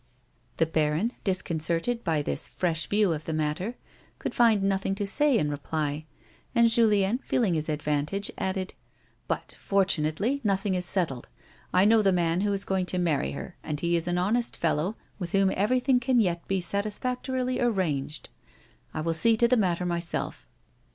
The 0.57 0.65
baron, 0.65 1.11
discon 1.23 1.59
G 1.63 1.73
130 1.73 1.75
A 1.75 1.75
WOMAN'S 1.75 1.75
LIFE. 1.77 1.97
certed 2.01 2.03
by 2.03 2.21
this 2.23 2.47
fresh 2.47 2.87
view 2.87 3.11
of 3.13 3.25
the 3.25 3.33
matter, 3.35 3.75
could 4.17 4.33
find 4.33 4.63
nothing 4.63 4.95
to 4.95 5.05
say 5.05 5.37
in 5.37 5.51
reply, 5.51 6.05
and 6.55 6.71
Julien, 6.71 7.19
feeling 7.19 7.53
his 7.53 7.69
advantage, 7.69 8.31
added:" 8.35 8.73
But 9.27 9.53
fortunately, 9.59 10.41
nothing 10.43 10.73
is 10.73 10.85
settled. 10.85 11.29
I 11.71 11.85
know 11.85 12.01
the 12.01 12.11
man 12.11 12.41
who 12.41 12.51
is 12.51 12.65
going 12.65 12.87
to 12.87 12.97
marry 12.97 13.33
her 13.33 13.57
and 13.61 13.79
he 13.79 13.95
is 13.95 14.07
an 14.07 14.17
honest 14.17 14.57
fellow 14.57 14.97
with 15.19 15.33
whom 15.33 15.51
everything 15.55 15.99
can 15.99 16.19
yet 16.19 16.47
be 16.47 16.61
satisfactorily 16.61 17.59
arranged. 17.61 18.29
I 18.95 19.01
will 19.01 19.13
see 19.13 19.37
to 19.37 19.47
the 19.47 19.55
matter 19.55 19.85
myself." 19.85 20.47